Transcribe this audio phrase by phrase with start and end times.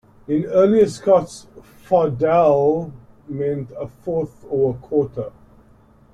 [0.27, 1.45] In earlier Scots
[1.83, 2.91] "fardell"
[3.27, 5.31] meant a fourth or quarter.